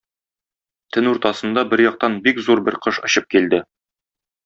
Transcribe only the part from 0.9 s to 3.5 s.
Төн уртасында бер яктан бик зур бер кош очып